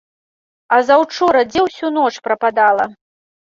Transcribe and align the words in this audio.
А 0.77 0.79
заўчора 0.87 1.39
дзе 1.51 1.67
ўсю 1.67 1.95
ноч 2.01 2.11
прападала? 2.31 2.93